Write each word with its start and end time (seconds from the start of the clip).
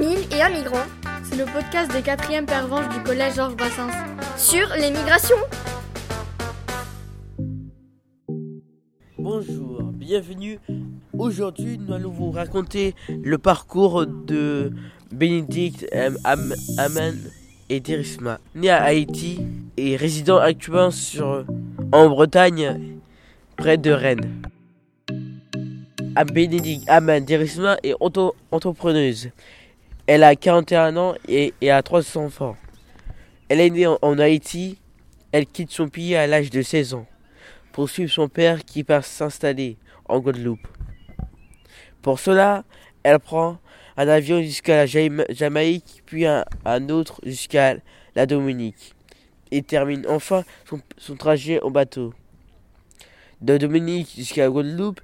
Mille 0.00 0.20
et 0.32 0.40
un 0.40 0.48
migrant. 0.48 0.86
C'est 1.22 1.36
le 1.36 1.44
podcast 1.44 1.92
des 1.92 2.00
quatrièmes 2.00 2.46
pervenches 2.46 2.88
du 2.88 3.02
collège 3.02 3.34
Georges 3.34 3.54
Brassens. 3.54 3.90
Sur 4.38 4.66
les 4.78 4.90
migrations. 4.90 5.36
Bonjour, 9.18 9.82
bienvenue. 9.82 10.58
Aujourd'hui, 11.18 11.76
nous 11.76 11.92
allons 11.92 12.08
vous 12.08 12.30
raconter 12.30 12.94
le 13.22 13.36
parcours 13.36 14.06
de 14.06 14.72
Bénédicte 15.12 15.86
Am 15.92 16.16
Am 16.24 16.54
Aman 16.78 17.14
et 17.68 17.80
Derisma, 17.80 18.38
né 18.54 18.70
à 18.70 18.82
Haïti 18.82 19.40
et 19.76 19.96
résidant 19.96 20.38
actuellement 20.38 20.90
sur, 20.90 21.44
en 21.92 22.08
Bretagne, 22.08 22.98
près 23.58 23.76
de 23.76 23.90
Rennes. 23.90 24.40
Bénédicte 26.32 26.88
Aman 26.88 27.24
Derisma 27.24 27.76
est 27.82 27.94
auto 28.00 28.34
entrepreneuse. 28.50 29.30
Elle 30.12 30.24
a 30.24 30.34
41 30.34 30.96
ans 30.96 31.14
et, 31.28 31.54
a 31.70 31.80
trois 31.84 32.18
enfants. 32.18 32.56
Elle 33.48 33.60
est 33.60 33.70
née 33.70 33.86
en, 33.86 34.18
Haïti. 34.18 34.76
Elle 35.30 35.46
quitte 35.46 35.70
son 35.70 35.88
pays 35.88 36.16
à 36.16 36.26
l'âge 36.26 36.50
de 36.50 36.62
16 36.62 36.94
ans 36.94 37.06
pour 37.70 37.88
suivre 37.88 38.10
son 38.10 38.28
père 38.28 38.64
qui 38.64 38.82
part 38.82 39.04
s'installer 39.04 39.76
en 40.08 40.18
Guadeloupe. 40.18 40.66
Pour 42.02 42.18
cela, 42.18 42.64
elle 43.04 43.20
prend 43.20 43.58
un 43.96 44.08
avion 44.08 44.42
jusqu'à 44.42 44.78
la 44.78 44.86
Jama- 44.86 45.26
Jamaïque, 45.28 46.02
puis 46.06 46.26
un, 46.26 46.44
autre 46.88 47.20
jusqu'à 47.24 47.76
la 48.16 48.26
Dominique, 48.26 48.96
et 49.52 49.62
termine 49.62 50.04
enfin 50.08 50.42
son, 50.98 51.14
trajet 51.14 51.62
en 51.62 51.70
bateau. 51.70 52.12
De 53.42 53.58
Dominique 53.58 54.12
jusqu'à 54.16 54.48
Guadeloupe, 54.48 55.00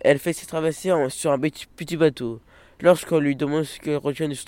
elle 0.00 0.18
fait 0.18 0.34
ses 0.34 0.44
traversées 0.44 0.92
sur 1.08 1.32
un 1.32 1.38
petit 1.38 1.96
bateau. 1.96 2.42
Lorsqu'on 2.82 3.18
lui 3.18 3.36
demande 3.36 3.64
ce 3.64 3.78
qu'elle 3.78 3.98
retient 3.98 4.28
de 4.28 4.34
ce 4.34 4.44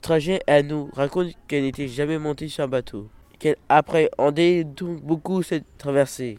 trajet, 0.00 0.40
elle 0.46 0.68
nous 0.68 0.90
raconte 0.92 1.32
qu'elle 1.48 1.64
n'était 1.64 1.88
jamais 1.88 2.18
montée 2.18 2.48
sur 2.48 2.62
un 2.62 2.68
bateau, 2.68 3.08
qu'elle 3.40 3.56
appréhendait 3.68 4.62
donc 4.62 5.02
beaucoup 5.02 5.42
cette 5.42 5.64
traversée. 5.76 6.38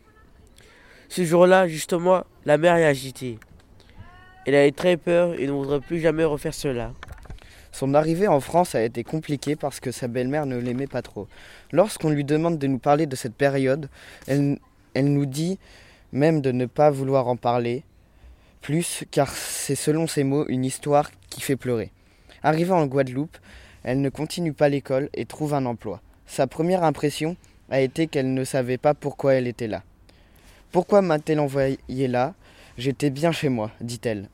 Ce 1.09 1.25
jour-là, 1.25 1.67
justement, 1.67 2.23
la 2.45 2.57
mer 2.57 2.77
est 2.77 2.85
agitée. 2.85 3.37
Elle 4.45 4.55
avait 4.55 4.71
très 4.71 4.95
peur 4.95 5.33
et 5.37 5.45
ne 5.45 5.51
voudrait 5.51 5.81
plus 5.81 5.99
jamais 5.99 6.23
refaire 6.23 6.53
cela. 6.53 6.93
Son 7.73 7.93
arrivée 7.93 8.27
en 8.27 8.39
France 8.39 8.73
a 8.73 8.83
été 8.83 9.03
compliquée 9.03 9.55
parce 9.57 9.79
que 9.79 9.91
sa 9.91 10.07
belle-mère 10.07 10.45
ne 10.45 10.57
l'aimait 10.57 10.87
pas 10.87 11.01
trop. 11.01 11.27
Lorsqu'on 11.73 12.09
lui 12.09 12.23
demande 12.23 12.57
de 12.57 12.67
nous 12.67 12.79
parler 12.79 13.07
de 13.07 13.15
cette 13.15 13.35
période, 13.35 13.89
elle, 14.25 14.57
elle 14.93 15.11
nous 15.11 15.25
dit 15.25 15.59
même 16.13 16.41
de 16.41 16.51
ne 16.51 16.65
pas 16.65 16.89
vouloir 16.89 17.27
en 17.27 17.35
parler 17.35 17.83
plus 18.61 19.03
car 19.11 19.29
c'est 19.29 19.75
selon 19.75 20.07
ses 20.07 20.23
mots 20.23 20.45
une 20.47 20.65
histoire 20.65 21.11
qui 21.29 21.41
fait 21.41 21.55
pleurer. 21.55 21.91
Arrivée 22.43 22.71
en 22.71 22.85
Guadeloupe, 22.85 23.37
elle 23.83 24.01
ne 24.01 24.09
continue 24.09 24.53
pas 24.53 24.69
l'école 24.69 25.09
et 25.13 25.25
trouve 25.25 25.53
un 25.53 25.65
emploi. 25.65 26.01
Sa 26.25 26.47
première 26.47 26.83
impression 26.83 27.35
a 27.69 27.81
été 27.81 28.07
qu'elle 28.07 28.33
ne 28.33 28.43
savait 28.43 28.77
pas 28.77 28.93
pourquoi 28.93 29.35
elle 29.35 29.47
était 29.47 29.67
là. 29.67 29.83
Pourquoi 30.71 31.01
m'a-t-elle 31.01 31.39
envoyé 31.39 31.77
là? 32.07 32.35
J'étais 32.77 33.09
bien 33.09 33.31
chez 33.31 33.49
moi, 33.49 33.71
dit-elle. 33.81 34.29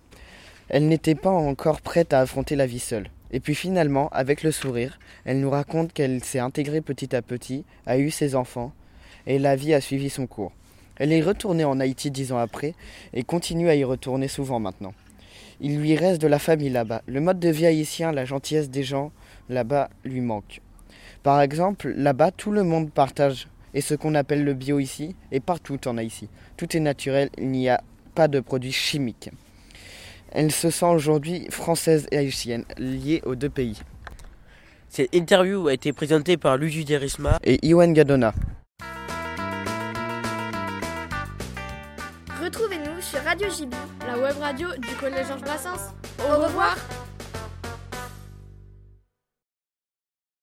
Elle 0.70 0.88
n'était 0.88 1.16
pas 1.16 1.30
encore 1.32 1.82
prête 1.82 2.14
à 2.14 2.22
affronter 2.22 2.56
la 2.56 2.66
vie 2.66 2.80
seule. 2.80 3.10
Et 3.32 3.40
puis 3.40 3.56
finalement, 3.56 4.10
avec 4.10 4.44
le 4.44 4.52
sourire, 4.52 5.00
elle 5.26 5.40
nous 5.40 5.50
raconte 5.50 5.94
qu'elle 5.94 6.24
s'est 6.24 6.40
intégrée 6.40 6.82
petit 6.82 7.16
à 7.16 7.22
petit, 7.22 7.66
a 7.86 7.98
eu 7.98 8.12
ses 8.12 8.36
enfants, 8.36 8.72
et 9.28 9.40
la 9.40 9.56
vie 9.56 9.74
a 9.74 9.82
suivi 9.82 10.10
son 10.10 10.28
cours. 10.28 10.54
Elle 10.98 11.12
est 11.12 11.22
retournée 11.22 11.66
en 11.66 11.80
Haïti 11.80 12.12
dix 12.12 12.32
ans 12.32 12.38
après, 12.38 12.74
et 13.14 13.24
continue 13.24 13.70
à 13.70 13.76
y 13.76 13.84
retourner 13.84 14.28
souvent 14.28 14.60
maintenant. 14.60 14.94
Il 15.60 15.80
lui 15.80 15.96
reste 15.96 16.22
de 16.22 16.28
la 16.28 16.40
famille 16.40 16.70
là-bas. 16.70 17.02
Le 17.06 17.22
mode 17.22 17.40
de 17.40 17.50
vie 17.50 17.66
haïtien, 17.66 18.12
la 18.12 18.26
gentillesse 18.26 18.70
des 18.70 18.84
gens 18.84 19.12
là-bas 19.50 19.90
lui 20.04 20.22
manque. 20.22 20.62
Par 21.24 21.42
exemple, 21.42 21.94
là-bas, 21.96 22.32
tout 22.32 22.52
le 22.52 22.64
monde 22.64 22.92
partage. 22.92 23.48
Et 23.74 23.82
ce 23.82 23.94
qu'on 23.94 24.16
appelle 24.16 24.44
le 24.44 24.54
bio 24.54 24.80
ici, 24.80 25.16
est 25.32 25.40
partout 25.40 25.88
en 25.88 25.98
Haïti. 25.98 26.30
Tout 26.56 26.76
est 26.78 26.80
naturel, 26.80 27.30
il 27.38 27.50
n'y 27.50 27.68
a 27.68 27.82
pas 28.14 28.28
de 28.28 28.40
produits 28.40 28.72
chimiques. 28.72 29.30
Elle 30.32 30.52
se 30.52 30.70
sent 30.70 30.86
aujourd'hui 30.86 31.48
française 31.50 32.08
et 32.12 32.18
haïtienne, 32.18 32.66
liée 32.78 33.22
aux 33.26 33.36
deux 33.36 33.50
pays. 33.50 33.82
Cette 34.90 35.14
interview 35.14 35.68
a 35.68 35.74
été 35.74 35.92
présentée 35.94 36.38
par 36.38 36.58
Luigi 36.58 36.86
Derisma. 36.86 37.40
Et 37.44 37.66
Iwan 37.66 37.92
Gadona. 37.92 38.34
Retrouvez-nous 42.46 43.02
sur 43.02 43.24
Radio 43.24 43.50
JB. 43.50 43.74
La 44.06 44.20
web 44.20 44.38
radio 44.40 44.68
du 44.78 44.96
collège 45.00 45.26
Georges 45.26 45.42
Brassens. 45.42 45.96
Au 46.20 46.44
revoir. 46.44 46.76